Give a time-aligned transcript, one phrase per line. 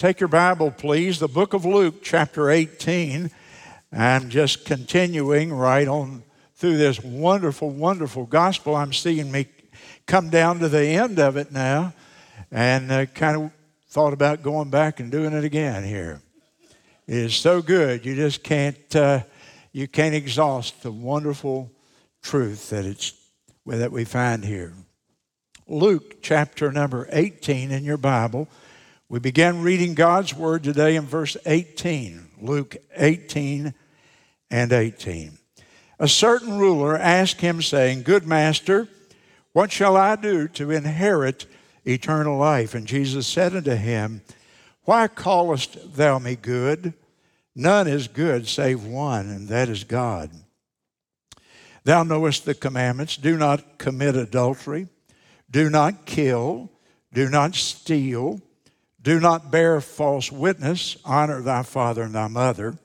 [0.00, 3.30] Take your Bible, please, the book of Luke, chapter 18.
[3.92, 6.22] I'm just continuing right on
[6.54, 8.74] through this wonderful, wonderful gospel.
[8.74, 9.44] I'm seeing me
[10.06, 11.92] come down to the end of it now
[12.50, 13.50] and uh, kind of
[13.88, 16.22] thought about going back and doing it again here.
[17.06, 18.06] It is so good.
[18.06, 19.20] You just can't, uh,
[19.70, 21.70] you can't exhaust the wonderful
[22.22, 23.12] truth that, it's,
[23.66, 24.72] that we find here.
[25.68, 28.48] Luke chapter number 18 in your Bible.
[29.10, 33.74] We began reading God's Word today in verse 18, Luke 18
[34.52, 35.36] and 18.
[35.98, 38.86] A certain ruler asked him, saying, Good master,
[39.52, 41.46] what shall I do to inherit
[41.84, 42.72] eternal life?
[42.72, 44.22] And Jesus said unto him,
[44.84, 46.94] Why callest thou me good?
[47.56, 50.30] None is good save one, and that is God.
[51.82, 54.86] Thou knowest the commandments do not commit adultery,
[55.50, 56.70] do not kill,
[57.12, 58.40] do not steal
[59.02, 62.78] do not bear false witness, honor thy father and thy mother.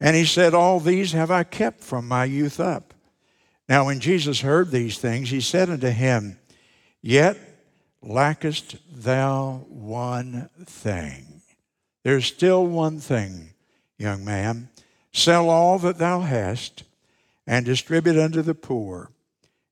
[0.00, 2.94] And he said, All these have I kept from my youth up.
[3.68, 6.38] Now, when Jesus heard these things, he said unto him,
[7.00, 7.38] Yet
[8.02, 11.42] lackest thou one thing.
[12.02, 13.50] There's still one thing,
[13.98, 14.68] young man.
[15.12, 16.84] Sell all that thou hast
[17.46, 19.10] and distribute unto the poor,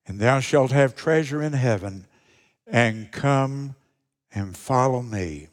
[0.06, 2.06] and thou shalt have treasure in heaven,
[2.66, 3.74] and come
[4.34, 5.48] and follow me.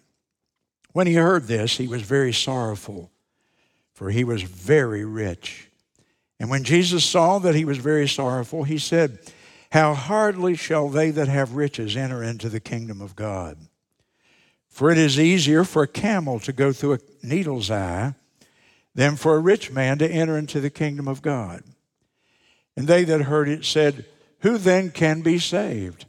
[0.92, 3.12] When he heard this, he was very sorrowful,
[3.94, 5.70] for he was very rich.
[6.40, 9.20] And when Jesus saw that he was very sorrowful, he said,
[9.72, 13.58] How hardly shall they that have riches enter into the kingdom of God?
[14.70, 18.16] For it is easier for a camel to go through a needle's eye
[18.96, 21.64] than for a rich man to enter into the kingdom of God.
[22.78, 24.06] And they that heard it said,
[24.40, 26.06] Who then can be saved?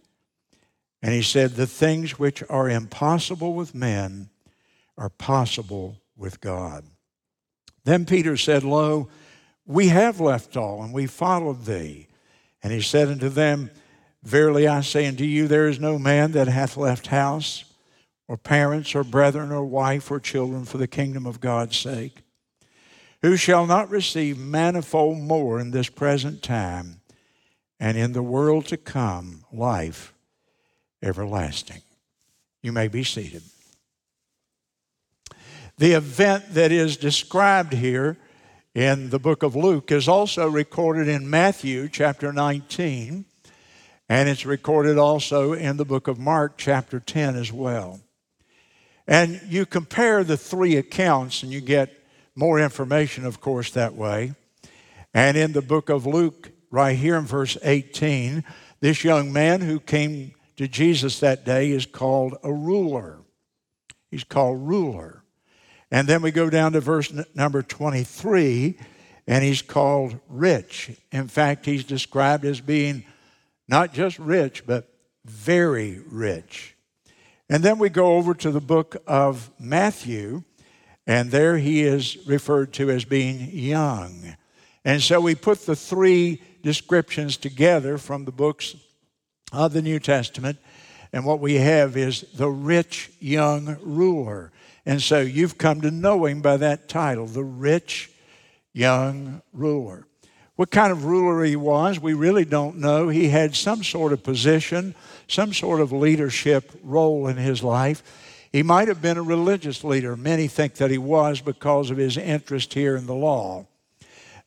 [1.03, 4.31] And he said, The things which are impossible with men
[4.98, 6.84] are possible with God.
[7.84, 9.09] Then Peter said, Lo,
[9.67, 12.09] we have left all and we followed thee.
[12.62, 13.71] And he said unto them,
[14.22, 17.65] Verily I say unto you, there is no man that hath left house,
[18.28, 22.22] or parents, or brethren, or wife, or children for the kingdom of God's sake,
[23.22, 27.00] who shall not receive manifold more in this present time,
[27.81, 30.12] and in the world to come life
[31.03, 31.83] everlasting.
[32.62, 33.43] You may be seated.
[35.78, 38.19] The event that is described here
[38.75, 43.25] in the book of Luke is also recorded in Matthew chapter 19,
[44.09, 48.00] and it's recorded also in the book of Mark chapter 10 as well.
[49.06, 51.91] And you compare the three accounts, and you get
[52.37, 54.34] more information, of course, that way.
[55.12, 58.44] And in the book of Luke, right here in verse 18,
[58.81, 63.21] this young man who came to Jesus that day is called a ruler.
[64.10, 65.25] He's called ruler.
[65.91, 68.78] And then we go down to verse n- number 23,
[69.26, 70.91] and he's called rich.
[71.12, 73.04] In fact, he's described as being
[73.69, 74.93] not just rich, but
[75.25, 76.77] very rich.
[77.48, 80.42] And then we go over to the book of Matthew,
[81.06, 84.37] and there he is referred to as being young.
[84.84, 88.77] And so we put the three descriptions together from the books
[89.53, 90.59] of the New Testament.
[91.12, 94.53] And what we have is the rich young ruler.
[94.87, 98.10] And so you've come to know him by that title, the rich
[98.72, 100.06] young ruler.
[100.56, 103.09] What kind of ruler he was, we really don't know.
[103.09, 104.94] He had some sort of position,
[105.27, 108.03] some sort of leadership role in his life.
[108.53, 110.16] He might have been a religious leader.
[110.16, 113.66] Many think that he was because of his interest here in the law.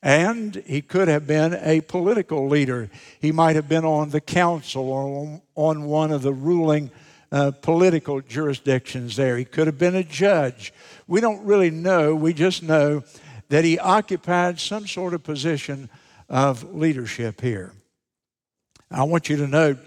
[0.03, 2.89] And he could have been a political leader.
[3.21, 6.91] He might have been on the council or on one of the ruling
[7.31, 9.37] uh, political jurisdictions there.
[9.37, 10.73] He could have been a judge.
[11.07, 12.15] We don't really know.
[12.15, 13.03] We just know
[13.47, 15.89] that he occupied some sort of position
[16.27, 17.71] of leadership here.
[18.91, 19.77] I want you to note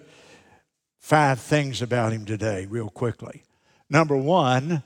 [0.98, 3.44] five things about him today, real quickly.
[3.90, 4.82] Number one,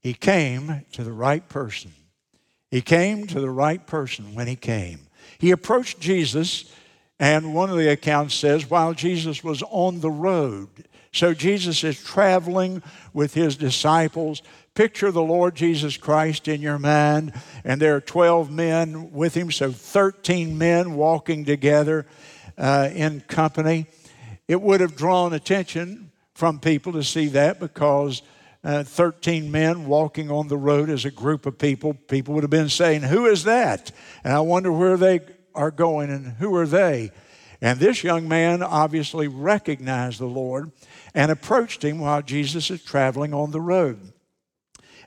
[0.00, 1.92] he came to the right person.
[2.70, 5.00] He came to the right person when he came.
[5.38, 6.72] He approached Jesus,
[7.18, 10.68] and one of the accounts says, while Jesus was on the road.
[11.12, 12.82] So Jesus is traveling
[13.12, 14.42] with his disciples.
[14.74, 17.32] Picture the Lord Jesus Christ in your mind,
[17.64, 22.06] and there are 12 men with him, so 13 men walking together
[22.56, 23.86] uh, in company.
[24.46, 28.22] It would have drawn attention from people to see that because
[28.62, 32.50] uh, 13 men walking on the road as a group of people, people would have
[32.50, 33.90] been saying, Who is that?
[34.22, 35.20] And I wonder where they
[35.54, 37.10] are going and who are they?
[37.62, 40.72] And this young man obviously recognized the Lord
[41.14, 44.12] and approached him while Jesus is traveling on the road.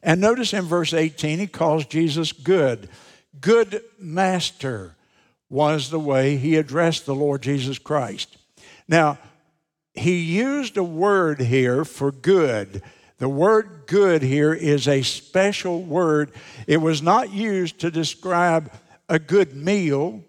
[0.03, 2.89] And notice in verse 18, he calls Jesus good.
[3.39, 4.95] Good master
[5.49, 8.37] was the way he addressed the Lord Jesus Christ.
[8.87, 9.17] Now,
[9.93, 12.81] he used a word here for good.
[13.17, 16.31] The word good here is a special word.
[16.67, 18.71] It was not used to describe
[19.07, 20.23] a good meal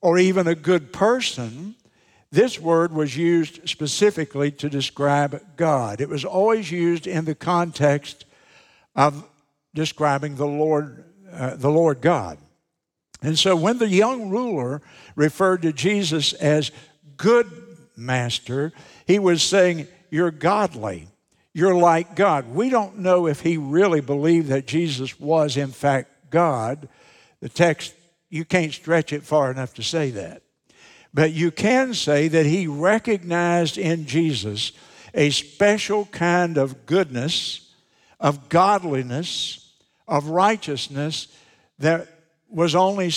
[0.00, 1.76] or even a good person.
[2.30, 6.00] This word was used specifically to describe God.
[6.00, 8.24] It was always used in the context
[8.96, 9.24] of
[9.74, 12.38] describing the Lord, uh, the Lord God.
[13.22, 14.82] And so when the young ruler
[15.16, 16.70] referred to Jesus as
[17.16, 17.50] good
[17.96, 18.72] master,
[19.06, 21.08] he was saying, You're godly.
[21.54, 22.52] You're like God.
[22.52, 26.88] We don't know if he really believed that Jesus was, in fact, God.
[27.40, 27.94] The text,
[28.28, 30.42] you can't stretch it far enough to say that.
[31.14, 34.72] But you can say that he recognized in Jesus
[35.14, 37.72] a special kind of goodness,
[38.18, 39.72] of godliness,
[40.08, 41.28] of righteousness
[41.78, 42.08] that
[42.50, 43.12] was only,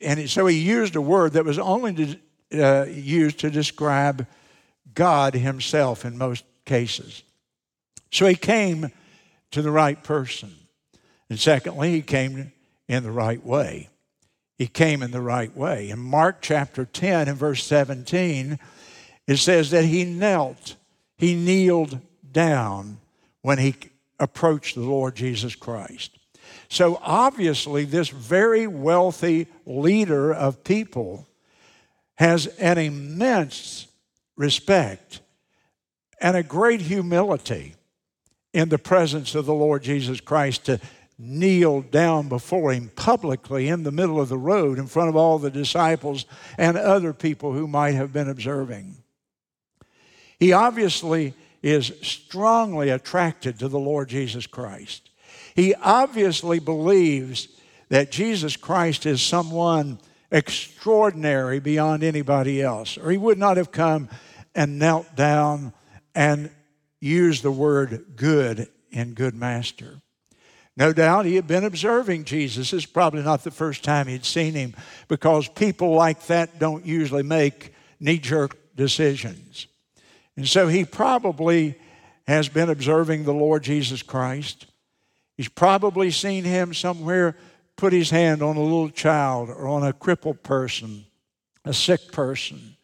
[0.00, 2.20] and so he used a word that was only
[2.52, 4.26] uh, used to describe
[4.92, 7.22] God himself in most cases.
[8.10, 8.90] So he came
[9.50, 10.52] to the right person.
[11.30, 12.52] And secondly, he came
[12.88, 13.88] in the right way.
[14.56, 15.90] He came in the right way.
[15.90, 18.58] In Mark chapter 10 and verse 17,
[19.26, 20.74] it says that he knelt,
[21.16, 22.00] he kneeled
[22.32, 22.98] down
[23.42, 23.76] when he
[24.18, 26.18] approached the Lord Jesus Christ.
[26.68, 31.26] So obviously, this very wealthy leader of people
[32.16, 33.86] has an immense
[34.36, 35.20] respect
[36.20, 37.74] and a great humility
[38.52, 40.80] in the presence of the Lord Jesus Christ to
[41.18, 45.38] kneel down before him publicly in the middle of the road in front of all
[45.38, 48.96] the disciples and other people who might have been observing.
[50.38, 55.10] He obviously is strongly attracted to the Lord Jesus Christ.
[55.56, 57.48] He obviously believes
[57.88, 59.98] that Jesus Christ is someone
[60.30, 64.08] extraordinary beyond anybody else, or he would not have come
[64.54, 65.72] and knelt down
[66.14, 66.50] and
[67.00, 70.00] used the word good in good master.
[70.76, 72.72] No doubt he had been observing Jesus.
[72.72, 74.74] It's probably not the first time he'd seen him
[75.08, 79.66] because people like that don't usually make knee jerk decisions.
[80.36, 81.76] And so he probably
[82.28, 84.66] has been observing the Lord Jesus Christ.
[85.36, 87.36] He's probably seen him somewhere
[87.76, 91.06] put his hand on a little child or on a crippled person,
[91.64, 92.76] a sick person.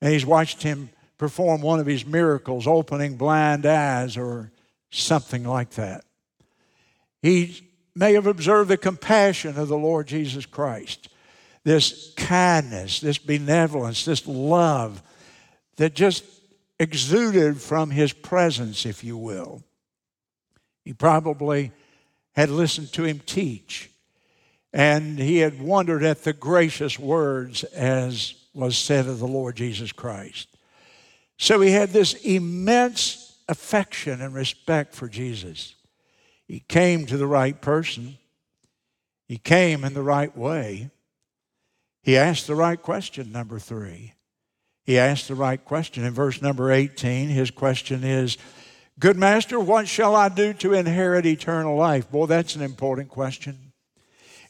[0.00, 4.50] And he's watched him perform one of his miracles, opening blind eyes or
[4.88, 6.02] something like that.
[7.20, 7.60] He
[7.94, 11.10] may have observed the compassion of the Lord Jesus Christ,
[11.62, 15.02] this kindness, this benevolence, this love
[15.76, 16.24] that just
[16.78, 19.62] exuded from his presence, if you will.
[20.86, 21.70] He probably
[22.32, 23.90] had listened to him teach,
[24.72, 29.92] and he had wondered at the gracious words as was said of the Lord Jesus
[29.92, 30.49] Christ.
[31.40, 35.74] So he had this immense affection and respect for Jesus.
[36.46, 38.18] He came to the right person,
[39.26, 40.90] he came in the right way.
[42.02, 44.12] He asked the right question, number three.
[44.84, 46.04] He asked the right question.
[46.04, 48.36] In verse number 18, his question is
[48.98, 52.10] Good master, what shall I do to inherit eternal life?
[52.10, 53.72] Boy, that's an important question.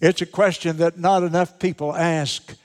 [0.00, 2.56] It's a question that not enough people ask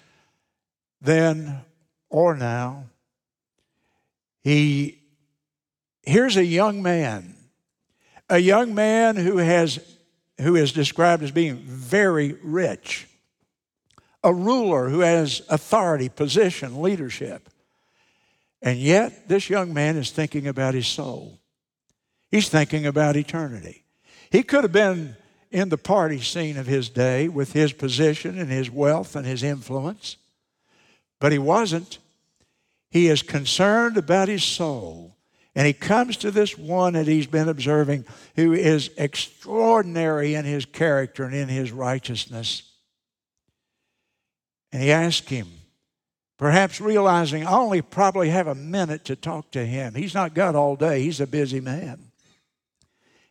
[1.01, 1.61] then
[2.09, 2.85] or now.
[4.45, 4.99] He
[6.03, 7.35] here's a young man,
[8.29, 9.79] a young man who has
[10.39, 13.07] who is described as being very rich,
[14.23, 17.49] a ruler who has authority, position, leadership.
[18.61, 21.39] And yet, this young man is thinking about his soul.
[22.29, 23.83] He's thinking about eternity.
[24.29, 25.15] He could have been
[25.49, 29.41] in the party scene of his day with his position and his wealth and his
[29.41, 30.17] influence,
[31.19, 31.97] but he wasn't.
[32.95, 35.17] He is concerned about his soul.
[35.53, 38.05] And he comes to this one that he's been observing
[38.37, 42.63] who is extraordinary in his character and in his righteousness.
[44.71, 45.49] And he asks him,
[46.37, 49.93] perhaps realizing I only probably have a minute to talk to him.
[49.93, 51.99] He's not got all day, he's a busy man.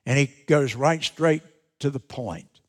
[0.04, 1.42] And he goes right straight
[1.78, 2.61] to the point.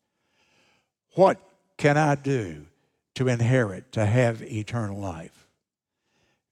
[1.16, 1.42] What
[1.76, 2.68] can I do
[3.16, 5.45] to inherit, to have eternal life?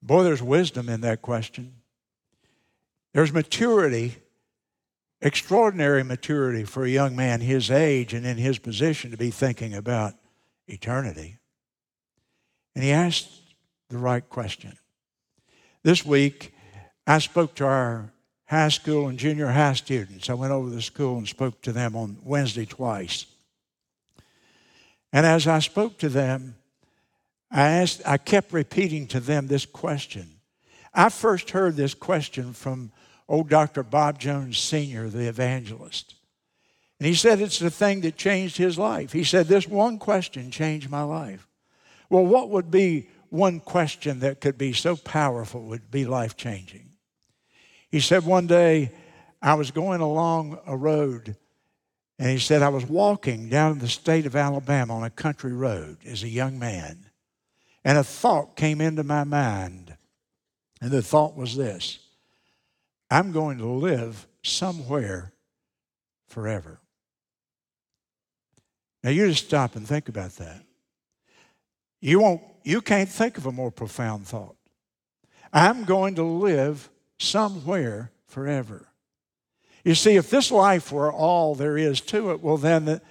[0.05, 1.75] Boy, there's wisdom in that question.
[3.13, 4.17] There's maturity,
[5.21, 9.73] extraordinary maturity for a young man his age and in his position to be thinking
[9.73, 10.15] about
[10.67, 11.37] eternity.
[12.75, 13.29] And he asked
[13.89, 14.77] the right question.
[15.83, 16.53] This week,
[17.07, 18.11] I spoke to our
[18.45, 20.29] high school and junior high students.
[20.29, 23.25] I went over to the school and spoke to them on Wednesday twice.
[25.13, 26.55] And as I spoke to them,
[27.53, 30.27] I asked, I kept repeating to them this question.
[30.91, 32.91] I first heard this question from
[33.29, 33.83] old Dr.
[33.83, 36.15] Bob Jones Sr., the evangelist.
[36.99, 39.11] And he said it's the thing that changed his life.
[39.11, 41.47] He said, This one question changed my life.
[42.09, 46.89] Well, what would be one question that could be so powerful, would be life changing?
[47.89, 48.91] He said, One day
[49.41, 51.35] I was going along a road,
[52.17, 55.97] and he said, I was walking down the state of Alabama on a country road
[56.05, 57.05] as a young man,
[57.83, 59.95] and a thought came into my mind.
[60.81, 61.99] And the thought was this
[63.09, 65.33] I'm going to live somewhere
[66.27, 66.79] forever.
[69.03, 70.63] Now you just stop and think about that.
[72.01, 74.55] You won't you can't think of a more profound thought.
[75.51, 78.87] I'm going to live somewhere forever.
[79.83, 83.01] You see, if this life were all there is to it, well, then,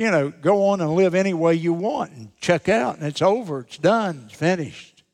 [0.00, 3.20] you know, go on and live any way you want and check out, and it's
[3.20, 5.04] over, it's done, it's finished.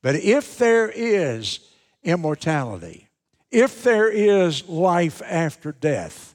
[0.00, 1.60] But if there is
[2.02, 3.08] immortality,
[3.50, 6.34] if there is life after death,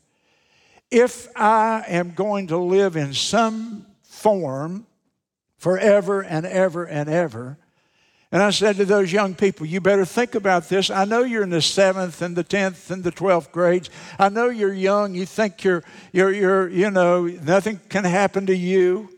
[0.91, 4.85] if I am going to live in some form
[5.57, 7.57] forever and ever and ever,
[8.31, 10.89] and I said to those young people, you better think about this.
[10.89, 13.89] I know you're in the seventh and the tenth and the twelfth grades.
[14.17, 15.13] I know you're young.
[15.13, 15.83] You think you're,
[16.13, 19.09] you're, you're, you know, nothing can happen to you.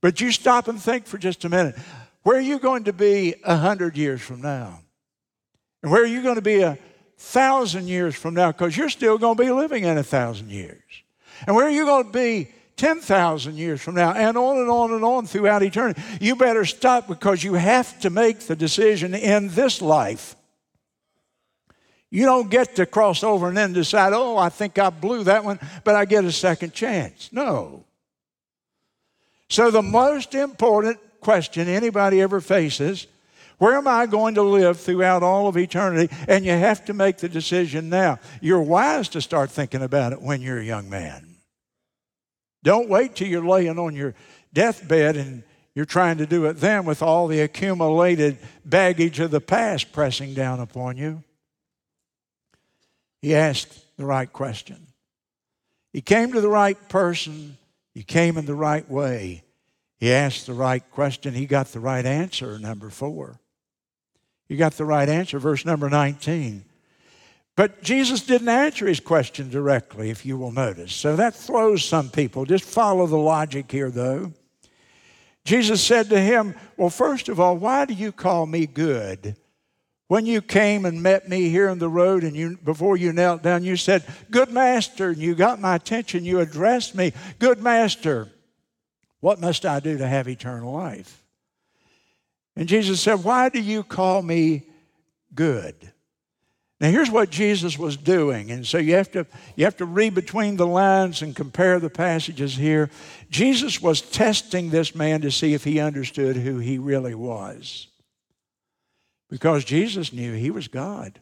[0.00, 1.76] But you stop and think for just a minute.
[2.22, 4.80] Where are you going to be a hundred years from now?
[5.82, 6.78] And where are you going to be a
[7.18, 8.50] thousand years from now?
[8.50, 10.82] Because you're still going to be living in a thousand years.
[11.46, 14.92] And where are you going to be 10,000 years from now, and on and on
[14.92, 16.02] and on throughout eternity.
[16.20, 20.36] You better stop because you have to make the decision in this life.
[22.10, 25.44] You don't get to cross over and then decide, oh, I think I blew that
[25.44, 27.30] one, but I get a second chance.
[27.32, 27.84] No.
[29.48, 33.06] So, the most important question anybody ever faces
[33.58, 36.14] where am I going to live throughout all of eternity?
[36.28, 38.18] And you have to make the decision now.
[38.42, 41.35] You're wise to start thinking about it when you're a young man.
[42.66, 44.12] Don't wait till you're laying on your
[44.52, 45.44] deathbed and
[45.76, 50.34] you're trying to do it then with all the accumulated baggage of the past pressing
[50.34, 51.22] down upon you.
[53.22, 54.84] He asked the right question.
[55.92, 57.56] He came to the right person.
[57.94, 59.44] He came in the right way.
[60.00, 61.34] He asked the right question.
[61.34, 63.38] He got the right answer, number four.
[64.48, 66.64] He got the right answer, verse number 19.
[67.56, 70.94] But Jesus didn't answer his question directly, if you will notice.
[70.94, 72.44] So that throws some people.
[72.44, 74.32] Just follow the logic here, though.
[75.44, 79.36] Jesus said to him, Well, first of all, why do you call me good?
[80.08, 83.42] When you came and met me here on the road and you, before you knelt
[83.42, 86.24] down, you said, Good master, and you got my attention.
[86.24, 88.28] You addressed me, Good master,
[89.20, 91.22] what must I do to have eternal life?
[92.54, 94.64] And Jesus said, Why do you call me
[95.34, 95.74] good?
[96.78, 98.50] Now, here's what Jesus was doing.
[98.50, 101.88] And so you have, to, you have to read between the lines and compare the
[101.88, 102.90] passages here.
[103.30, 107.88] Jesus was testing this man to see if he understood who he really was.
[109.30, 111.20] Because Jesus knew he was God.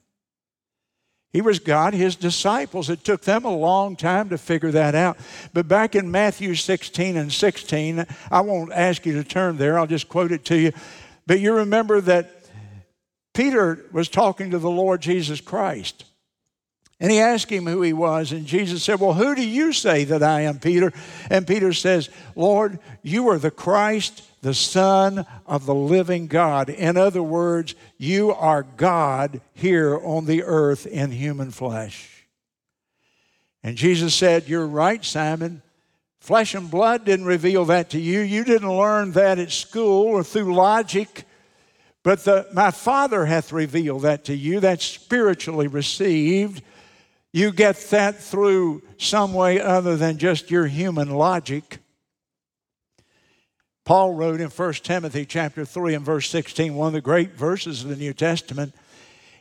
[1.33, 1.95] He was God.
[1.95, 5.19] His disciples, it took them a long time to figure that out.
[5.53, 9.87] But back in Matthew 16 and 16, I won't ask you to turn there, I'll
[9.87, 10.73] just quote it to you.
[11.27, 12.44] But you remember that
[13.35, 16.05] Peter was talking to the Lord Jesus Christ.
[17.01, 20.05] And he asked him who he was, and Jesus said, Well, who do you say
[20.05, 20.93] that I am, Peter?
[21.29, 26.71] And Peter says, Lord, you are the Christ, the Son of the living God.
[26.71, 32.27] In other words, you are God here on the earth in human flesh.
[33.65, 35.63] And Jesus said, You're right, Simon.
[36.21, 38.21] Flesh and blood didn't reveal that to you.
[38.21, 41.25] You didn't learn that at school or through logic.
[42.05, 44.61] But the, my Father hath revealed that to you.
[44.61, 46.63] That's spiritually received.
[47.33, 51.79] You get that through some way other than just your human logic.
[53.85, 57.83] Paul wrote in 1 Timothy chapter 3 and verse 16, one of the great verses
[57.83, 58.75] of the New Testament.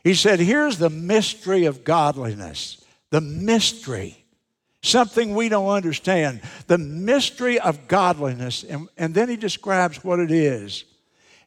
[0.02, 2.82] He said, Here's the mystery of godliness.
[3.10, 4.24] The mystery.
[4.82, 6.40] Something we don't understand.
[6.66, 8.64] The mystery of godliness.
[8.64, 10.84] And, and then he describes what it is.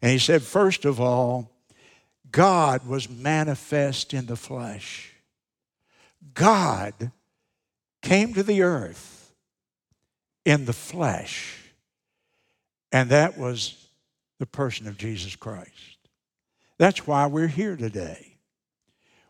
[0.02, 1.52] And he said, first of all,
[2.32, 5.14] God was manifest in the flesh.
[6.34, 7.12] God
[8.02, 9.32] came to the earth
[10.46, 11.72] in the flesh,
[12.92, 13.88] and that was
[14.40, 15.98] the person of Jesus Christ.
[16.78, 18.38] That's why we're here today.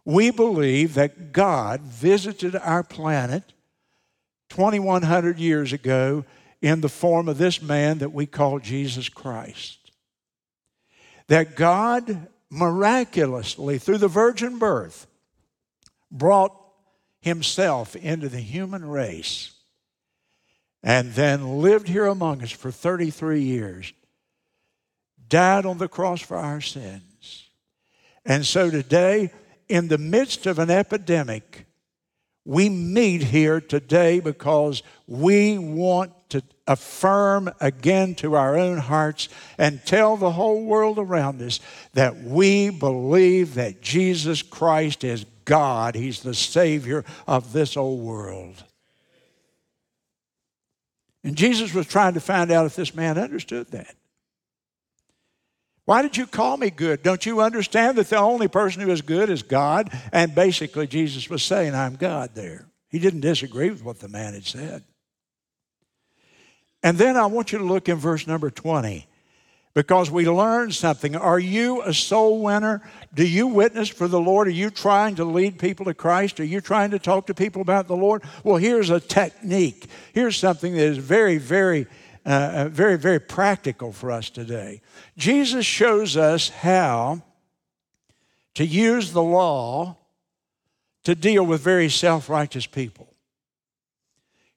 [0.06, 3.54] We believe that God visited our planet
[4.50, 6.26] 2,100 years ago
[6.62, 9.87] in the form of this man that we call Jesus Christ.
[11.28, 15.08] That God miraculously, through the virgin birth,
[16.12, 16.56] brought
[17.20, 19.52] himself into the human race
[20.84, 23.94] and then lived here among us for 33 years,
[25.28, 27.50] died on the cross for our sins.
[28.26, 29.32] And so today,
[29.68, 31.66] in the midst of an epidemic,
[32.46, 39.84] we meet here today because we want to affirm again to our own hearts and
[39.86, 41.60] tell the whole world around us
[41.94, 45.96] that we believe that Jesus Christ is God.
[45.96, 48.64] He's the Savior of this old world.
[51.24, 53.96] And Jesus was trying to find out if this man understood that.
[55.86, 57.02] Why did you call me good?
[57.02, 59.90] Don't you understand that the only person who is good is God?
[60.12, 62.68] And basically, Jesus was saying, I'm God there.
[62.90, 64.84] He didn't disagree with what the man had said.
[66.84, 69.08] And then I want you to look in verse number 20
[69.74, 71.16] because we learned something.
[71.16, 72.82] Are you a soul winner?
[73.14, 74.48] Do you witness for the Lord?
[74.48, 76.40] Are you trying to lead people to Christ?
[76.40, 78.24] Are you trying to talk to people about the Lord?
[78.44, 79.86] Well, here's a technique.
[80.14, 81.86] Here's something that is very, very,
[82.26, 84.82] uh, uh very, very practical for us today.
[85.16, 87.22] Jesus shows us how
[88.56, 89.96] to use the law
[91.04, 93.14] to deal with very self righteous people.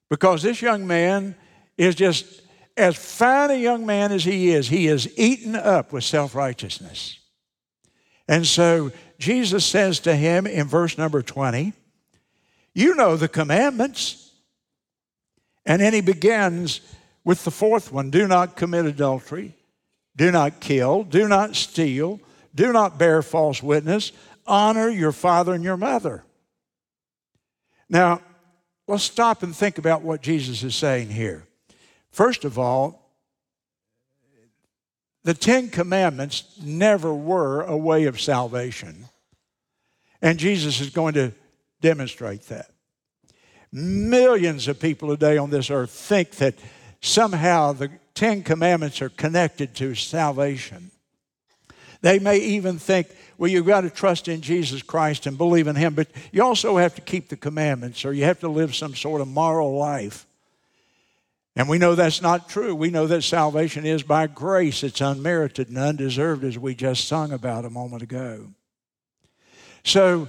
[0.09, 1.35] Because this young man
[1.77, 2.41] is just
[2.77, 7.19] as fine a young man as he is, he is eaten up with self righteousness.
[8.27, 11.73] And so Jesus says to him in verse number 20,
[12.73, 14.29] You know the commandments.
[15.65, 16.81] And then he begins
[17.23, 19.55] with the fourth one do not commit adultery,
[20.15, 22.19] do not kill, do not steal,
[22.55, 24.11] do not bear false witness,
[24.47, 26.23] honor your father and your mother.
[27.89, 28.21] Now,
[28.87, 31.43] let's stop and think about what Jesus is saying here.
[32.11, 33.01] First of all,
[35.23, 39.05] the Ten Commandments never were a way of salvation.
[40.21, 41.31] And Jesus is going to
[41.81, 42.71] demonstrate that.
[43.71, 46.55] Millions of people today on this earth think that
[47.01, 50.91] somehow the Ten Commandments are connected to salvation.
[52.01, 55.75] They may even think, well, you've got to trust in Jesus Christ and believe in
[55.75, 58.95] Him, but you also have to keep the commandments or you have to live some
[58.95, 60.25] sort of moral life.
[61.61, 62.73] And we know that's not true.
[62.73, 67.31] We know that salvation is by grace, it's unmerited and undeserved, as we just sung
[67.31, 68.47] about a moment ago.
[69.83, 70.27] So,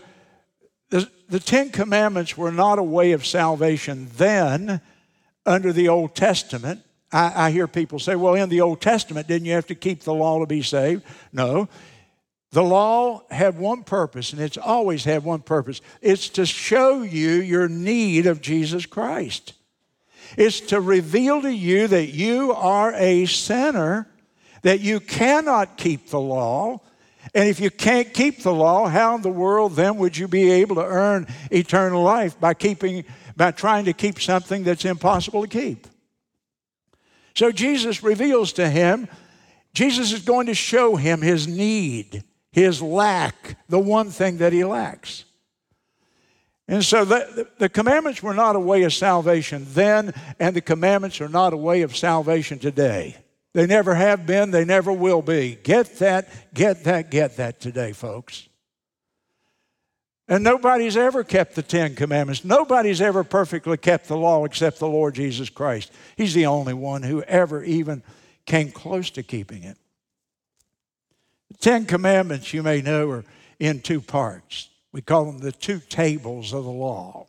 [0.91, 4.83] the, the Ten Commandments were not a way of salvation then
[5.47, 6.83] under the Old Testament.
[7.11, 10.03] I, I hear people say, well, in the Old Testament, didn't you have to keep
[10.03, 11.03] the law to be saved?
[11.33, 11.67] No.
[12.51, 17.31] The law had one purpose, and it's always had one purpose it's to show you
[17.31, 19.55] your need of Jesus Christ.
[20.37, 24.09] It's to reveal to you that you are a sinner,
[24.63, 26.81] that you cannot keep the law.
[27.35, 30.51] And if you can't keep the law, how in the world then would you be
[30.51, 33.05] able to earn eternal life by keeping
[33.37, 35.87] by trying to keep something that's impossible to keep?
[37.35, 39.09] So Jesus reveals to him,
[39.73, 44.65] Jesus is going to show him his need, his lack, the one thing that he
[44.65, 45.25] lacks.
[46.69, 51.21] And so the, the, commandments were not a way of salvation then, and the commandments
[51.21, 53.17] are not a way of salvation today.
[53.53, 55.59] They never have been, they never will be.
[55.63, 58.49] Get that, get that, get that today, folks.
[60.29, 62.45] And nobody's ever kept the Ten Commandments.
[62.45, 65.93] Nobody's ever perfectly kept the law except the Lord Jesus Christ.
[66.17, 68.03] He's the only one who ever even
[68.47, 69.77] came close to keeping it.
[71.51, 73.25] The Ten Commandments, you may know, are
[73.59, 74.71] in two parts.
[74.93, 77.27] We call them the two tables of the law.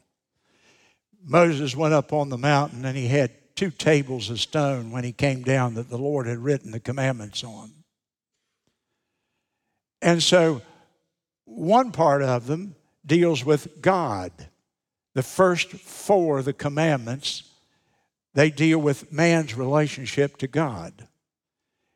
[1.25, 5.13] Moses went up on the mountain and he had two tables of stone when he
[5.13, 7.71] came down that the Lord had written the commandments on.
[10.01, 10.61] And so
[11.45, 14.31] one part of them deals with God.
[15.13, 17.43] The first four of the commandments,
[18.33, 21.07] they deal with man's relationship to God.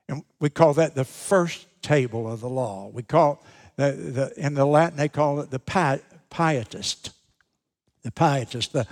[0.07, 2.89] And we call that the first table of the law.
[2.93, 3.43] We call
[3.77, 5.59] the, the, in the Latin, they call it the
[6.29, 7.11] pietist.
[8.03, 8.87] The pietist, the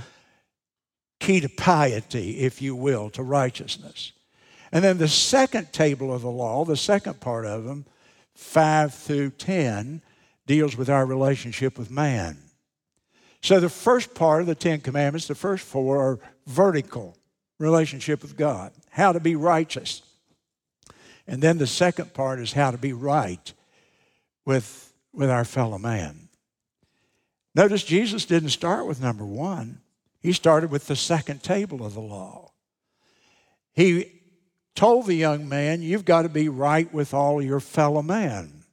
[1.19, 4.11] key to piety, if you will, to righteousness.
[4.71, 7.85] And then the second table of the law, the second part of them,
[8.35, 10.01] 5 through 10,
[10.45, 12.37] deals with our relationship with man.
[13.41, 17.15] So the first part of the Ten Commandments, the first four, are vertical
[17.59, 20.01] relationship with God, how to be righteous.
[21.27, 23.53] And then the second part is how to be right
[24.45, 26.29] with, with our fellow man.
[27.53, 29.79] Notice Jesus didn't start with number one,
[30.21, 32.51] he started with the second table of the law.
[33.73, 34.11] He
[34.75, 38.63] told the young man, You've got to be right with all your fellow men.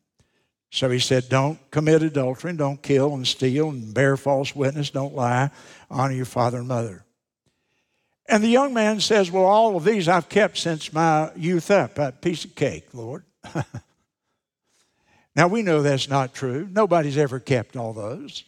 [0.70, 4.90] So he said, Don't commit adultery, and don't kill and steal and bear false witness,
[4.90, 5.50] don't lie,
[5.90, 7.04] honor your father and mother.
[8.26, 11.98] And the young man says, Well, all of these I've kept since my youth up.
[11.98, 13.24] A piece of cake, Lord.
[15.34, 16.68] now we know that's not true.
[16.70, 18.44] Nobody's ever kept all those.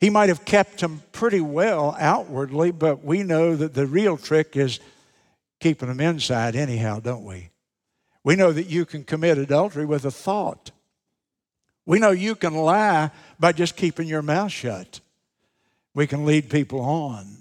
[0.00, 4.56] He might have kept them pretty well outwardly, but we know that the real trick
[4.56, 4.80] is
[5.60, 7.50] keeping them inside, anyhow, don't we?
[8.22, 10.72] We know that you can commit adultery with a thought.
[11.86, 15.00] We know you can lie by just keeping your mouth shut.
[15.94, 17.36] We can lead people on.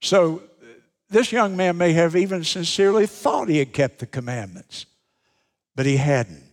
[0.00, 0.66] So, uh,
[1.08, 4.86] this young man may have even sincerely thought he had kept the commandments,
[5.74, 6.47] but he hadn't.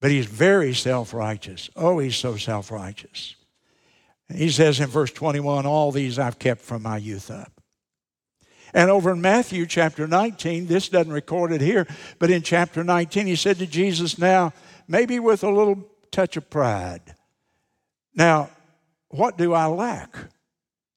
[0.00, 1.70] But he's very self righteous.
[1.76, 3.36] Oh, he's so self righteous.
[4.32, 7.52] He says in verse 21 All these I've kept from my youth up.
[8.72, 11.86] And over in Matthew chapter 19, this doesn't record it here,
[12.18, 14.52] but in chapter 19, he said to Jesus, Now,
[14.86, 17.02] maybe with a little touch of pride,
[18.14, 18.50] now,
[19.08, 20.16] what do I lack?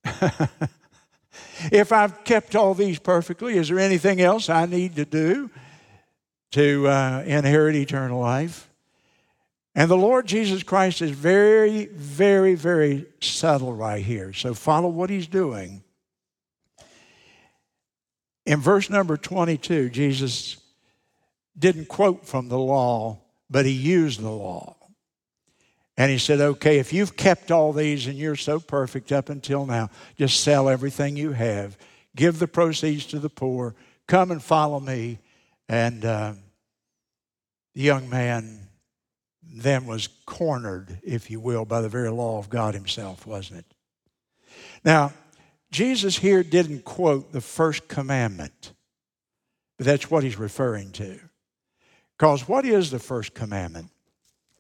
[1.72, 5.50] if I've kept all these perfectly, is there anything else I need to do
[6.52, 8.70] to uh, inherit eternal life?
[9.76, 14.32] And the Lord Jesus Christ is very, very, very subtle right here.
[14.34, 15.84] So follow what he's doing.
[18.46, 20.58] In verse number 22, Jesus
[21.58, 24.76] didn't quote from the law, but he used the law.
[25.98, 29.66] And he said, Okay, if you've kept all these and you're so perfect up until
[29.66, 31.78] now, just sell everything you have,
[32.16, 33.76] give the proceeds to the poor,
[34.08, 35.20] come and follow me.
[35.70, 36.34] And uh,
[37.74, 38.63] the young man
[39.54, 43.66] then was cornered, if you will, by the very law of God Himself, wasn't it?
[44.84, 45.14] Now,
[45.72, 48.74] Jesus here didn't quote the first commandment,
[49.78, 51.20] but that's what He's referring to.
[52.18, 53.90] Because what is the first commandment?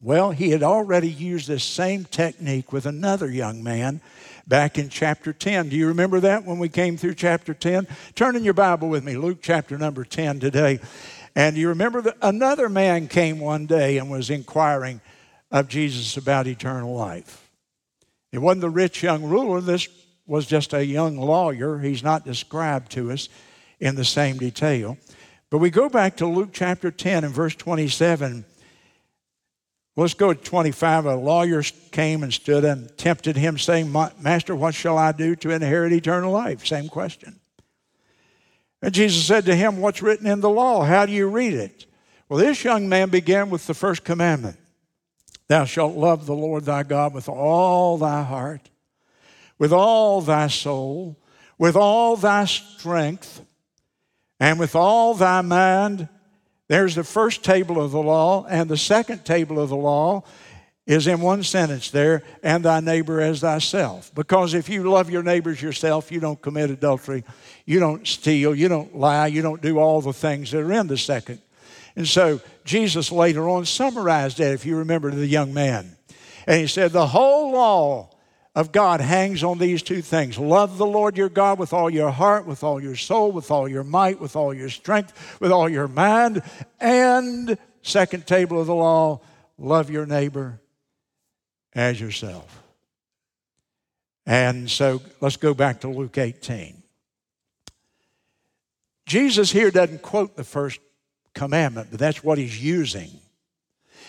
[0.01, 4.01] Well, he had already used this same technique with another young man
[4.45, 5.69] back in chapter 10.
[5.69, 7.88] Do you remember that when we came through chapter 10?
[8.13, 10.82] Turn in your Bible with me, Luke chapter number 10 today.
[11.36, 15.02] And you remember that another man came one day and was inquiring
[15.52, 17.50] of Jesus about eternal life.
[18.32, 19.88] It wasn't the rich young ruler, this
[20.26, 21.80] was just a young lawyer.
[21.80, 23.30] He's not described to us
[23.80, 24.98] in the same detail.
[25.50, 28.46] But we go back to Luke chapter 10 and verse 27.
[29.96, 31.06] Let's go to 25.
[31.06, 35.52] A lawyer came and stood and tempted him, saying, Master, what shall I do to
[35.52, 36.65] inherit eternal life?
[36.65, 37.39] Same question.
[38.84, 40.84] And Jesus said to him, What's written in the law?
[40.84, 41.86] How do you read it?
[42.28, 44.58] Well, this young man began with the first commandment
[45.48, 48.69] Thou shalt love the Lord thy God with all thy heart,
[49.58, 51.17] with all thy soul,
[51.58, 53.41] with all thy strength,
[54.39, 56.10] and with all thy mind
[56.67, 60.24] there's the first table of the law, and the second table of the law
[60.86, 64.13] is in one sentence there, and thy neighbor as thyself.
[64.13, 67.24] Because if you love your neighbors yourself, you don't commit adultery,
[67.65, 70.88] you don't steal, you don't lie, you don't do all the things that are in
[70.88, 71.39] the second.
[71.96, 75.96] And so Jesus later on summarized that, if you remember the young man.
[76.48, 78.10] And he said, The whole law
[78.56, 82.12] of God hangs on these two things love the Lord your God with all your
[82.12, 85.69] heart, with all your soul, with all your might, with all your strength, with all
[85.69, 86.41] your mind.
[86.82, 89.22] And, second table of the law,
[89.58, 90.60] love your neighbor
[91.76, 92.64] as yourself.
[94.26, 96.82] And so let's go back to Luke 18.
[99.06, 100.80] Jesus here doesn't quote the first
[101.34, 103.10] commandment, but that's what he's using.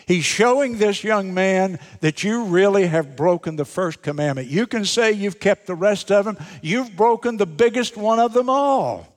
[0.06, 4.48] He's showing this young man that you really have broken the first commandment.
[4.48, 8.32] You can say you've kept the rest of them, you've broken the biggest one of
[8.34, 9.08] them all.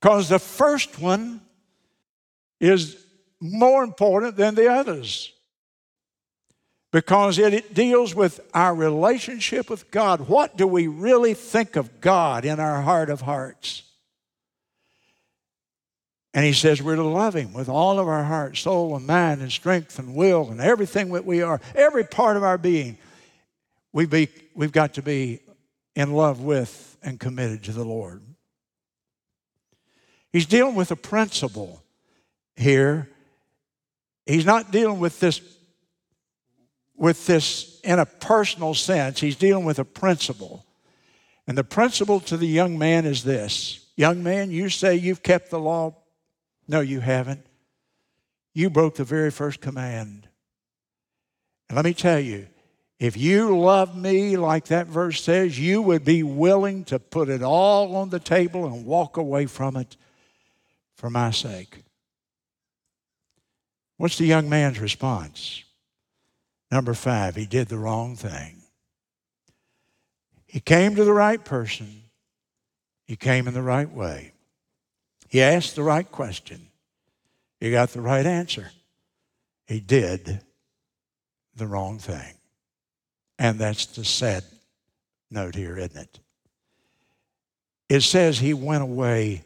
[0.00, 1.42] Because the first one
[2.58, 2.96] is
[3.40, 5.32] more important than the others.
[6.92, 10.28] Because it, deals with our relationship with God.
[10.28, 13.82] What do we really think of God in our heart of hearts?
[16.34, 19.40] And he says we're to love him with all of our heart, soul, and mind,
[19.40, 22.98] and strength, and will, and everything that we are, every part of our being.
[23.92, 25.40] We be, we've got to be
[25.96, 28.22] in love with and committed to the Lord.
[30.30, 31.82] He's dealing with a principle
[32.56, 33.08] here.
[34.24, 35.40] He's not dealing with this
[37.02, 39.18] with this in a personal sense.
[39.18, 40.64] He's dealing with a principle.
[41.48, 45.50] And the principle to the young man is this Young man, you say you've kept
[45.50, 45.96] the law
[46.68, 47.44] no, you haven't.
[48.54, 50.28] You broke the very first command.
[51.68, 52.46] And let me tell you,
[53.00, 57.42] If you love me, like that verse says, you would be willing to put it
[57.42, 59.96] all on the table and walk away from it
[60.94, 61.82] for my sake.
[63.96, 65.64] What's the young man's response?
[66.72, 68.62] Number five, he did the wrong thing.
[70.46, 72.04] He came to the right person,
[73.04, 74.32] he came in the right way.
[75.28, 76.68] He asked the right question,
[77.60, 78.70] he got the right answer.
[79.66, 80.40] He did
[81.54, 82.34] the wrong thing.
[83.38, 84.42] And that's the sad
[85.30, 86.20] note here, isn't it?
[87.90, 89.44] It says he went away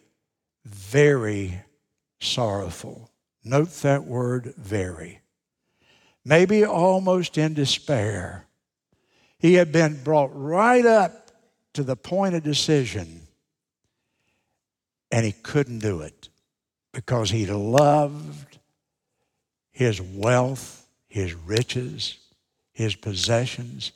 [0.64, 1.60] very
[2.20, 3.10] sorrowful.
[3.42, 5.20] Note that word very.
[6.28, 8.46] Maybe almost in despair.
[9.38, 11.30] He had been brought right up
[11.74, 13.20] to the point of decision,
[15.12, 16.28] and he couldn't do it
[16.92, 18.58] because he loved
[19.70, 22.18] his wealth, his riches,
[22.72, 23.92] his possessions,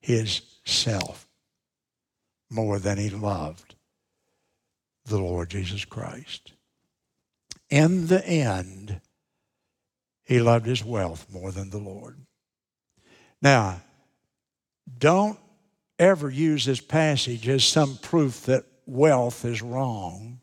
[0.00, 1.28] his self
[2.48, 3.74] more than he loved
[5.04, 6.52] the Lord Jesus Christ.
[7.68, 9.02] In the end,
[10.28, 12.20] he loved his wealth more than the Lord.
[13.40, 13.80] Now,
[14.98, 15.38] don't
[15.98, 20.40] ever use this passage as some proof that wealth is wrong,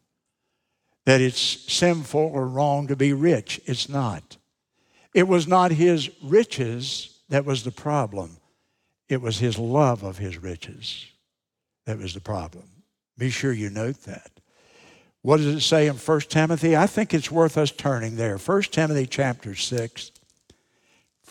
[1.06, 1.40] that it's
[1.72, 3.62] sinful or wrong to be rich.
[3.66, 4.38] It's not.
[5.14, 8.38] It was not his riches that was the problem,
[9.08, 11.06] it was his love of his riches
[11.86, 12.68] that was the problem.
[13.20, 14.35] Be sure you note that.
[15.26, 16.78] What does it say in 1 Timothy?
[16.78, 18.38] I think it's worth us turning there.
[18.38, 20.12] 1 Timothy chapter 6.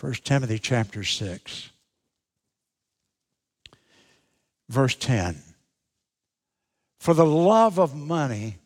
[0.00, 1.70] 1 Timothy chapter 6.
[4.68, 5.36] Verse 10.
[6.98, 8.56] For the love of money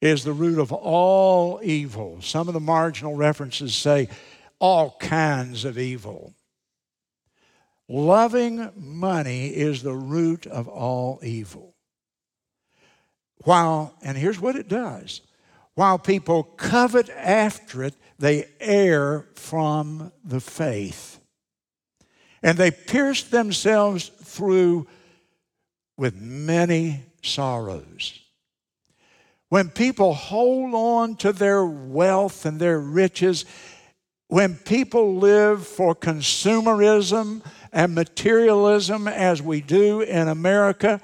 [0.00, 2.22] is the root of all evil.
[2.22, 4.08] Some of the marginal references say
[4.60, 6.34] all kinds of evil.
[7.88, 11.69] Loving money is the root of all evil.
[13.44, 15.22] While, and here's what it does
[15.74, 21.18] while people covet after it, they err from the faith.
[22.42, 24.86] And they pierce themselves through
[25.96, 28.20] with many sorrows.
[29.48, 33.44] When people hold on to their wealth and their riches,
[34.28, 41.00] when people live for consumerism and materialism as we do in America,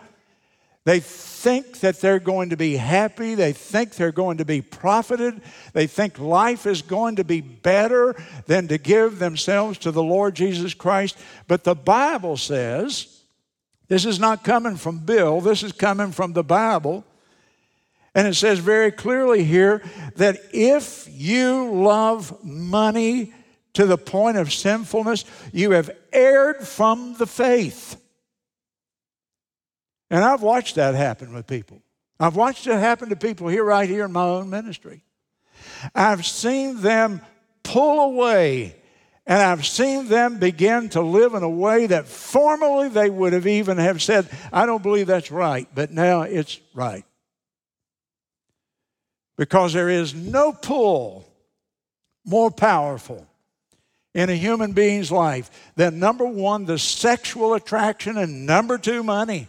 [0.86, 3.34] they think that they're going to be happy.
[3.34, 5.42] They think they're going to be profited.
[5.72, 8.14] They think life is going to be better
[8.46, 11.18] than to give themselves to the Lord Jesus Christ.
[11.48, 13.20] But the Bible says,
[13.88, 17.04] this is not coming from Bill, this is coming from the Bible.
[18.14, 19.82] And it says very clearly here
[20.14, 23.34] that if you love money
[23.72, 28.00] to the point of sinfulness, you have erred from the faith.
[30.10, 31.82] And I've watched that happen with people.
[32.18, 35.02] I've watched it happen to people here, right here in my own ministry.
[35.94, 37.20] I've seen them
[37.62, 38.76] pull away,
[39.26, 43.46] and I've seen them begin to live in a way that formerly they would have
[43.46, 47.04] even have said, I don't believe that's right, but now it's right.
[49.36, 51.28] Because there is no pull
[52.24, 53.26] more powerful
[54.14, 59.48] in a human being's life than number one, the sexual attraction, and number two, money.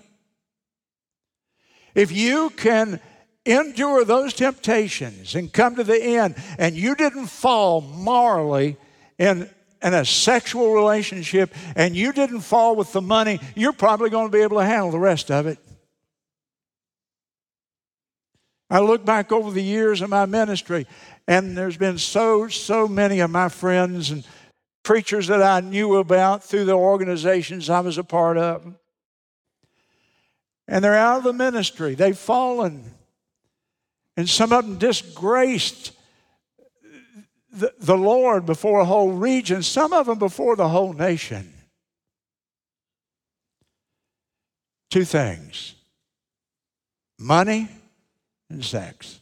[1.98, 3.00] If you can
[3.44, 8.78] endure those temptations and come to the end and you didn't fall morally
[9.18, 9.50] in,
[9.82, 14.32] in a sexual relationship and you didn't fall with the money, you're probably going to
[14.32, 15.58] be able to handle the rest of it.
[18.70, 20.86] I look back over the years of my ministry,
[21.28, 24.24] and there's been so, so many of my friends and
[24.84, 28.76] preachers that I knew about through the organizations I was a part of
[30.68, 31.96] and they're out of the ministry.
[31.96, 32.84] They've fallen.
[34.16, 35.92] And some of them disgraced
[37.52, 41.54] the, the Lord before a whole region, some of them before the whole nation.
[44.90, 45.76] Two things
[47.20, 47.68] money
[48.50, 49.20] and sex.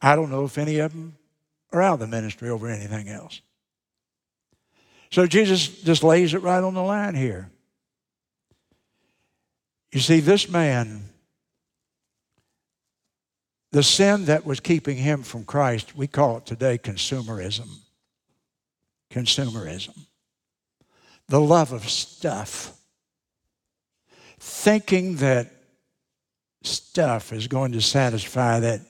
[0.00, 1.16] I don't know if any of them
[1.72, 3.40] are out of the ministry over anything else.
[5.10, 7.51] So Jesus just lays it right on the line here.
[9.92, 11.04] You see, this man,
[13.72, 17.68] the sin that was keeping him from Christ, we call it today consumerism.
[19.10, 20.06] Consumerism.
[21.28, 22.78] The love of stuff.
[24.38, 25.52] Thinking that
[26.62, 28.80] stuff is going to satisfy that,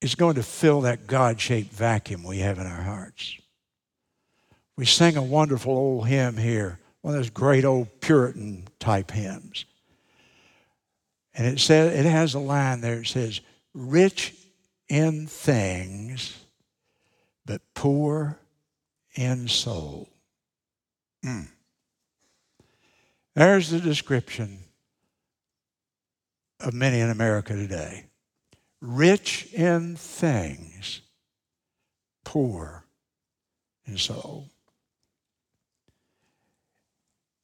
[0.00, 3.36] is going to fill that God shaped vacuum we have in our hearts.
[4.76, 9.64] We sing a wonderful old hymn here, one of those great old Puritan type hymns.
[11.34, 13.02] And it says it has a line there.
[13.02, 13.40] It says,
[13.72, 14.34] "Rich
[14.88, 16.36] in things,
[17.44, 18.40] but poor
[19.14, 20.08] in soul."
[21.24, 21.46] Mm.
[23.36, 24.64] There's the description
[26.58, 28.06] of many in America today.
[28.80, 31.02] Rich in things,
[32.24, 32.84] poor
[33.84, 34.50] in soul.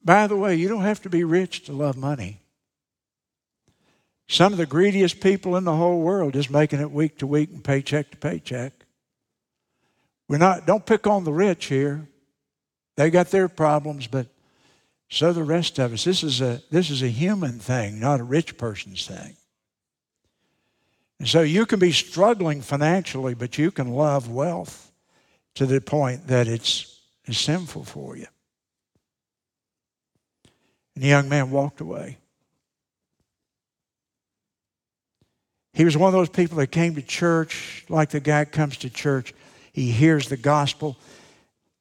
[0.04, 2.40] By the way, you don't have to be rich to love money.
[4.28, 7.50] Some of the greediest people in the whole world is making it week to week
[7.50, 8.72] and paycheck to paycheck.
[10.28, 12.08] We're not, don't pick on the rich here.
[12.96, 14.28] They got their problems, but
[15.08, 16.04] so the rest of us.
[16.04, 19.36] This is a, this is a human thing, not a rich person's thing.
[21.18, 24.90] And so you can be struggling financially, but you can love wealth
[25.54, 28.26] to the point that it's, it's sinful for you.
[30.94, 32.18] And the young man walked away.
[35.74, 38.90] He was one of those people that came to church like the guy comes to
[38.90, 39.33] church.
[39.72, 40.98] He hears the gospel,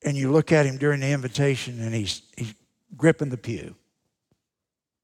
[0.03, 2.53] and you look at him during the invitation, and he's, he's
[2.95, 3.75] gripping the pew.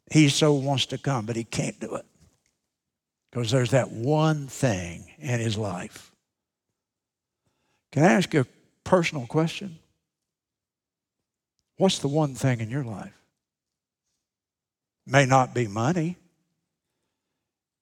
[0.10, 2.06] He so wants to come, but he can't do it
[3.30, 6.12] because there's that one thing in his life.
[7.92, 8.46] Can I ask you a
[8.84, 9.80] personal question?
[11.78, 13.17] What's the one thing in your life?
[15.08, 16.18] May not be money.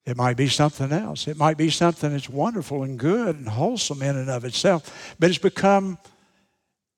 [0.06, 1.28] It might be something else.
[1.28, 5.30] It might be something that's wonderful and good and wholesome in and of itself, but
[5.30, 5.98] it's become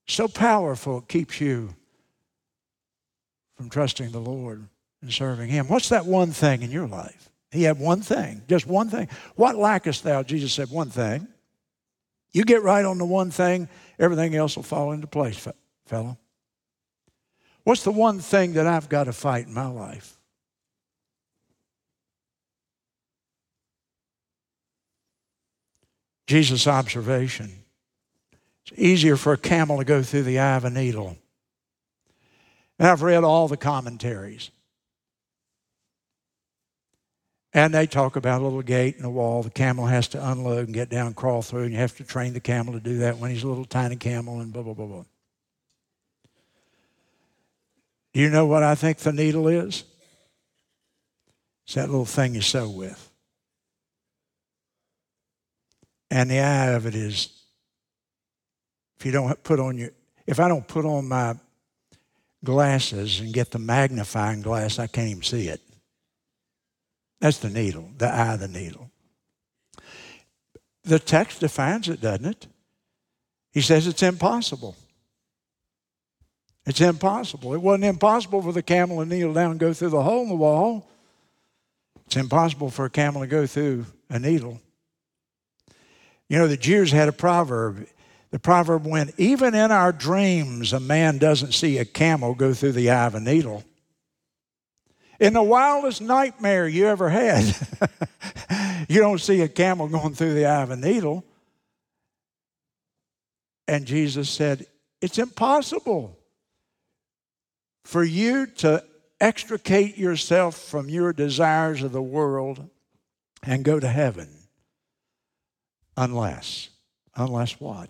[0.08, 1.74] so powerful it keeps you
[3.56, 4.68] from trusting the Lord
[5.02, 5.68] and serving Him.
[5.68, 7.30] What's that one thing in your life?
[7.50, 9.08] He had one thing, just one thing.
[9.36, 10.22] What lackest thou?
[10.24, 11.28] Jesus said, one thing.
[12.34, 15.48] You get right on the one thing, everything else will fall into place,
[15.86, 16.18] fellow.
[17.64, 20.17] What's the one thing that I've got to fight in my life?
[26.28, 27.52] Jesus' observation.
[28.66, 31.18] It's easier for a camel to go through the eye of a needle.
[32.78, 34.52] And I've read all the commentaries.
[37.54, 39.42] And they talk about a little gate in the wall.
[39.42, 42.34] The camel has to unload and get down, crawl through, and you have to train
[42.34, 44.86] the camel to do that when he's a little tiny camel and blah, blah, blah,
[44.86, 45.06] blah.
[48.14, 49.86] Do you know what I think the needle is?
[51.66, 53.07] It's that little thing you sew with.
[56.10, 57.30] And the eye of it is
[58.98, 59.90] if you don't put on your,
[60.26, 61.36] if I don't put on my
[62.44, 65.62] glasses and get the magnifying glass, I can't even see it.
[67.20, 68.90] That's the needle, the eye of the needle.
[70.84, 72.48] The text defines it, doesn't it?
[73.52, 74.76] He says it's impossible.
[76.66, 77.54] It's impossible.
[77.54, 80.30] It wasn't impossible for the camel to kneel down and go through the hole in
[80.30, 80.88] the wall.
[82.06, 84.62] It's impossible for a camel to go through a needle.
[86.30, 87.88] You know, the Jews had a proverb.
[88.32, 92.74] The proverb went, Even in our dreams, a man doesn't see a camel go through
[92.74, 93.64] the eye of a needle.
[95.20, 97.44] In the wildest nightmare you ever had,
[98.90, 101.24] you don't see a camel going through the eye of a needle.
[103.68, 104.68] And Jesus said,
[105.02, 106.18] It's impossible
[107.84, 108.84] for you to
[109.20, 112.70] extricate yourself from your desires of the world
[113.44, 114.37] and go to heaven.
[115.98, 116.70] Unless.
[117.16, 117.90] Unless what?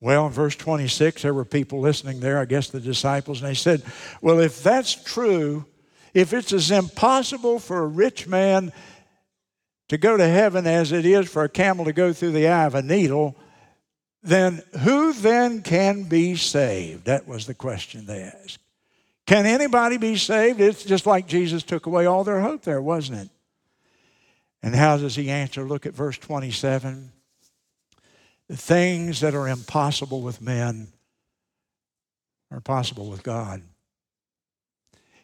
[0.00, 3.54] Well, in verse 26, there were people listening there, I guess the disciples, and they
[3.54, 3.82] said,
[4.20, 5.64] Well, if that's true,
[6.14, 8.72] if it's as impossible for a rich man
[9.88, 12.66] to go to heaven as it is for a camel to go through the eye
[12.66, 13.36] of a needle,
[14.22, 17.06] then who then can be saved?
[17.06, 18.58] That was the question they asked.
[19.26, 20.60] Can anybody be saved?
[20.60, 23.28] It's just like Jesus took away all their hope there, wasn't it?
[24.62, 25.64] And how does he answer?
[25.64, 27.12] Look at verse 27.
[28.48, 30.88] The things that are impossible with men
[32.50, 33.62] are possible with God.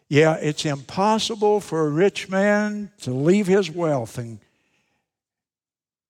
[0.08, 4.38] Yeah, it's impossible for a rich man to leave his wealth and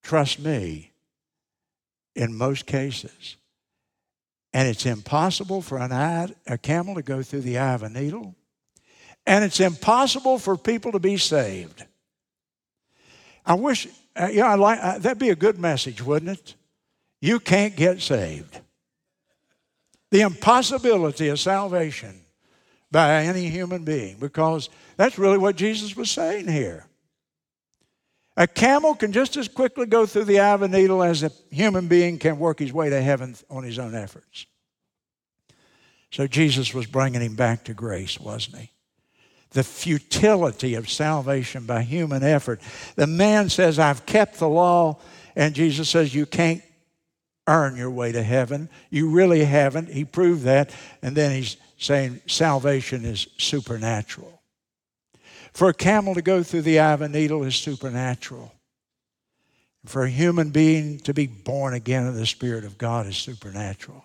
[0.03, 0.93] trust me
[2.14, 3.37] in most cases.
[4.53, 7.89] And it's impossible for an eye, a camel to go through the eye of a
[7.89, 8.35] needle.
[9.27, 11.85] And it's impossible for people to be saved.
[13.45, 13.86] I wish,
[14.16, 16.55] uh, yeah, I like, uh, that'd be a good message, wouldn't it?
[17.20, 18.61] You can't get saved.
[20.11, 22.20] The impossibility of salvation
[22.90, 26.86] by any human being, because that's really what Jesus was saying here.
[28.36, 31.30] A camel can just as quickly go through the eye of a needle as a
[31.51, 34.47] human being can work his way to heaven on his own efforts.
[36.11, 38.70] So Jesus was bringing him back to grace, wasn't he?
[39.55, 42.61] The futility of salvation by human effort.
[42.95, 45.01] The man says, I've kept the law,
[45.35, 46.63] and Jesus says, You can't
[47.47, 48.69] earn your way to heaven.
[48.91, 49.89] You really haven't.
[49.89, 50.75] He proved that.
[51.03, 54.41] And then he's saying salvation is supernatural.
[55.53, 58.53] For a camel to go through the eye of a needle is supernatural.
[59.85, 64.05] For a human being to be born again of the Spirit of God is supernatural.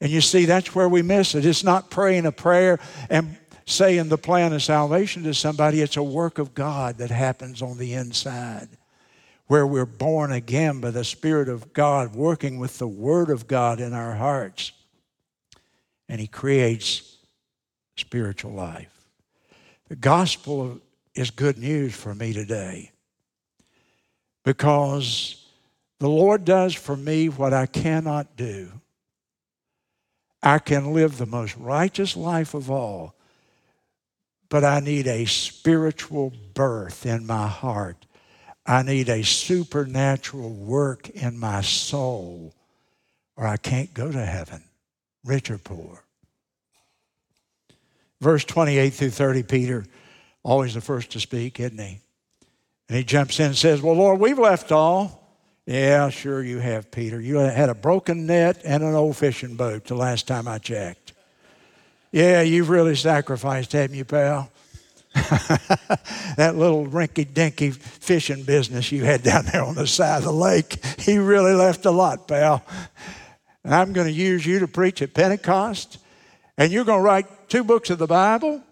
[0.00, 1.44] And you see, that's where we miss it.
[1.44, 2.78] It's not praying a prayer
[3.10, 3.36] and
[3.70, 7.78] saying the plan of salvation to somebody, it's a work of God that happens on
[7.78, 8.68] the inside
[9.46, 13.80] where we're born again by the Spirit of God, working with the Word of God
[13.80, 14.70] in our hearts.
[16.08, 17.16] And He creates
[17.96, 18.92] spiritual life.
[19.88, 20.80] The gospel
[21.16, 22.92] is good news for me today
[24.44, 25.44] because
[25.98, 28.70] the Lord does for me what I cannot do.
[30.42, 33.14] I can live the most righteous life of all,
[34.50, 38.04] but I need a spiritual birth in my heart.
[38.66, 42.52] I need a supernatural work in my soul,
[43.36, 44.62] or I can't go to heaven,
[45.24, 46.04] rich or poor.
[48.20, 49.86] Verse 28 through 30, Peter,
[50.42, 52.00] always the first to speak, isn't he?
[52.88, 55.16] And he jumps in and says, Well, Lord, we've left all.
[55.64, 57.20] Yeah, sure you have, Peter.
[57.20, 60.99] You had a broken net and an old fishing boat the last time I checked.
[62.12, 64.50] Yeah, you've really sacrificed, haven't you, pal?
[65.14, 70.32] that little rinky dinky fishing business you had down there on the side of the
[70.32, 72.64] lake, he really left a lot, pal.
[73.64, 75.98] And I'm going to use you to preach at Pentecost,
[76.56, 78.62] and you're going to write two books of the Bible.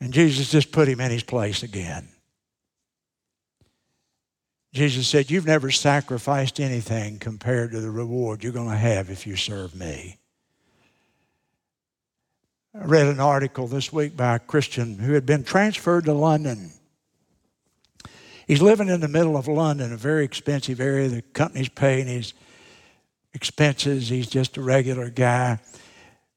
[0.00, 2.08] And Jesus just put him in his place again.
[4.72, 9.26] Jesus said, You've never sacrificed anything compared to the reward you're going to have if
[9.26, 10.18] you serve me.
[12.74, 16.72] I read an article this week by a Christian who had been transferred to London.
[18.46, 21.08] He's living in the middle of London, a very expensive area.
[21.08, 22.32] The company's paying his
[23.34, 24.08] expenses.
[24.08, 25.58] He's just a regular guy.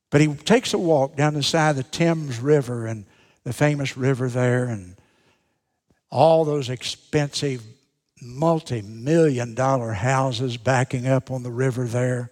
[0.10, 3.06] But he takes a walk down the side of the Thames River and
[3.46, 4.98] the famous river there and
[6.10, 7.64] all those expensive
[8.22, 12.32] multi million dollar houses backing up on the river there.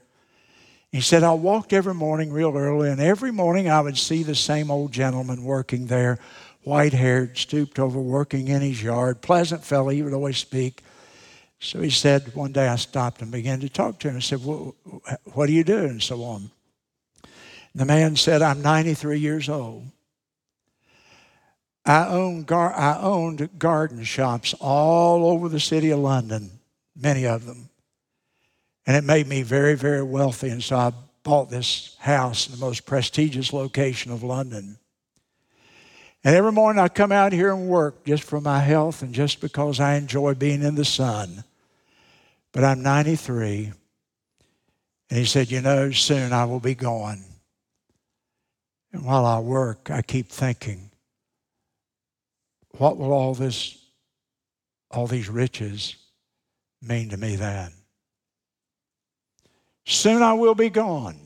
[0.93, 4.35] He said, I walked every morning real early, and every morning I would see the
[4.35, 6.19] same old gentleman working there,
[6.61, 9.19] white haired, stooped over, working in his yard.
[9.23, 10.83] Pleasant fellow, he would always speak.
[11.59, 14.17] So he said, one day I stopped and began to talk to him.
[14.17, 14.75] I said, well,
[15.33, 15.79] What do you do?
[15.79, 16.51] And so on.
[17.73, 19.85] The man said, I'm 93 years old.
[21.87, 26.51] I, own gar- I owned garden shops all over the city of London,
[26.95, 27.62] many of them.
[28.85, 30.49] And it made me very, very wealthy.
[30.49, 34.77] And so I bought this house in the most prestigious location of London.
[36.23, 39.41] And every morning I come out here and work just for my health and just
[39.41, 41.43] because I enjoy being in the sun.
[42.51, 43.71] But I'm 93.
[45.09, 47.23] And he said, You know, soon I will be gone.
[48.93, 50.91] And while I work, I keep thinking,
[52.77, 53.77] what will all this,
[54.91, 55.95] all these riches
[56.81, 57.71] mean to me then?
[59.85, 61.19] Soon I will be gone.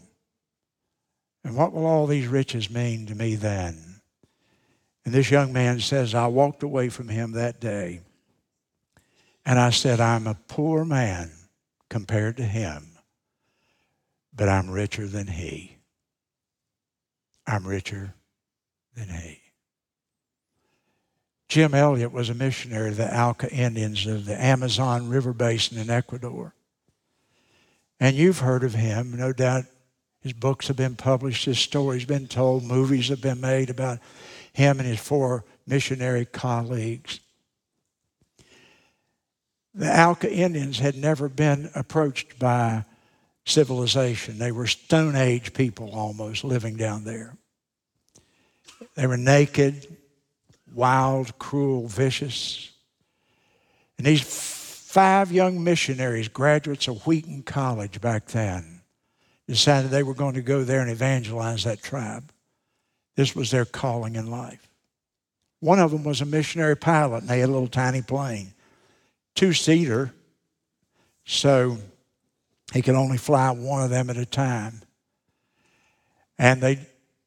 [1.43, 4.01] And what will all these riches mean to me then?
[5.05, 8.01] And this young man says, I walked away from him that day.
[9.45, 11.31] And I said, I'm a poor man
[11.89, 12.85] compared to him,
[14.35, 15.77] but I'm richer than he.
[17.47, 18.13] I'm richer
[18.93, 19.39] than he.
[21.47, 25.89] Jim Elliot was a missionary to the Auca Indians of the Amazon River Basin in
[25.89, 26.53] Ecuador.
[27.99, 29.15] And you've heard of him.
[29.15, 29.65] No doubt
[30.21, 33.99] his books have been published, his stories been told, movies have been made about
[34.53, 37.19] him and his four missionary colleagues.
[39.73, 42.83] The Auca Indians had never been approached by
[43.45, 44.39] civilization.
[44.39, 47.37] They were Stone Age people almost living down there.
[48.95, 49.95] They were naked,
[50.73, 52.71] wild, cruel, vicious.
[53.97, 54.21] And these
[54.97, 58.81] five young missionaries, graduates of Wheaton College back then,
[59.47, 62.31] decided they were going to go there and evangelize that tribe.
[63.15, 64.67] This was their calling in life.
[65.59, 68.55] One of them was a missionary pilot, and they had a little tiny plane,
[69.35, 70.15] two seater,
[71.25, 71.77] so
[72.73, 74.81] he could only fly one of them at a time.
[76.39, 76.79] And they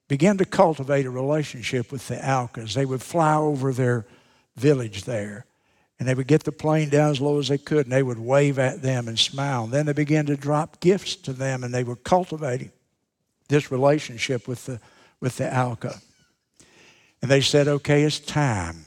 [0.09, 2.75] began to cultivate a relationship with the Aucas.
[2.75, 4.07] They would fly over their
[4.57, 5.47] village there
[6.01, 8.19] And they would get the plane down as low as they could, and they would
[8.19, 9.65] wave at them and smile.
[9.65, 12.73] And then they began to drop gifts to them, and they were cultivating
[13.49, 14.81] this relationship with the,
[15.21, 16.01] with the Auca.
[17.21, 18.87] And they said, okay, it's time.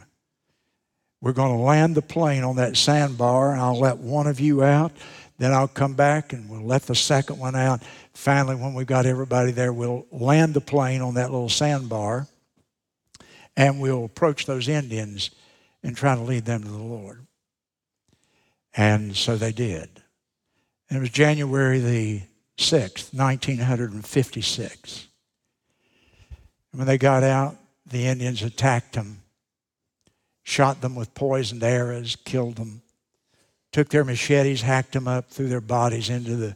[1.21, 4.63] We're going to land the plane on that sandbar, and I'll let one of you
[4.63, 4.91] out.
[5.37, 7.81] Then I'll come back and we'll let the second one out.
[8.13, 12.27] Finally, when we've got everybody there, we'll land the plane on that little sandbar
[13.57, 15.31] and we'll approach those Indians
[15.83, 17.27] and try to lead them to the Lord.
[18.75, 19.89] And so they did.
[20.89, 22.21] And it was January the
[22.57, 25.07] 6th, 1956.
[26.71, 29.21] And when they got out, the Indians attacked them,
[30.43, 32.81] shot them with poisoned arrows, killed them,
[33.71, 36.55] took their machetes, hacked them up, threw their bodies into the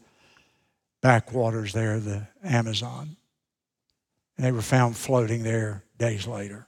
[1.01, 3.17] backwaters there the Amazon.
[4.37, 6.66] And they were found floating there days later.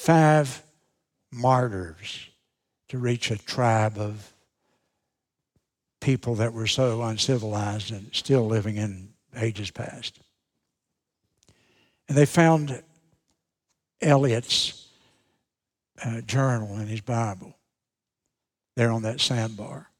[0.00, 0.62] Five
[1.30, 2.30] martyrs
[2.88, 4.32] to reach a tribe of
[6.00, 10.18] people that were so uncivilized and still living in ages past.
[12.08, 12.82] And they found
[14.00, 14.88] Elliot's
[16.02, 17.54] uh, journal in his Bible
[18.76, 19.90] there on that sandbar.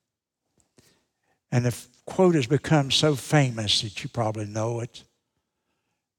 [1.52, 1.76] And the
[2.06, 5.04] quote has become so famous that you probably know it,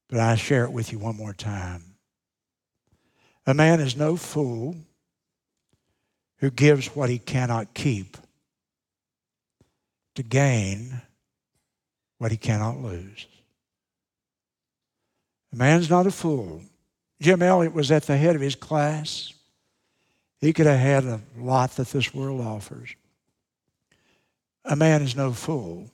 [0.08, 1.91] but I share it with you one more time.
[3.46, 4.76] A man is no fool
[6.38, 8.16] who gives what he cannot keep
[10.14, 11.00] to gain
[12.18, 13.26] what he cannot lose.
[15.52, 16.62] A man's not a fool.
[17.20, 19.32] Jim Elliot was at the head of his class.
[20.40, 22.94] He could have had a lot that this world offers.
[24.64, 25.90] A man is no fool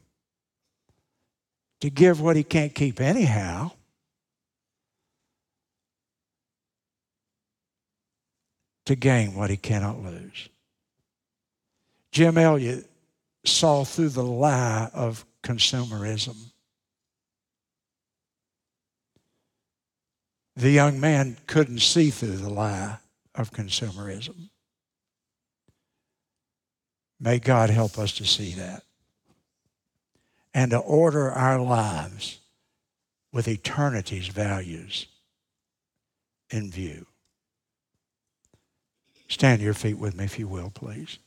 [1.80, 3.70] to give what he can't keep anyhow.
[8.88, 10.48] To gain what he cannot lose.
[12.10, 12.90] Jim Elliot
[13.44, 16.36] saw through the lie of consumerism.
[20.56, 22.96] The young man couldn't see through the lie
[23.34, 24.48] of consumerism.
[27.20, 28.84] May God help us to see that
[30.54, 32.38] and to order our lives
[33.34, 35.08] with eternity's values
[36.48, 37.07] in view.
[39.28, 41.18] Stand to your feet with me, if you will, please.